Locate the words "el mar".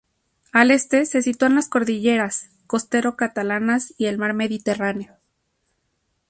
4.07-4.33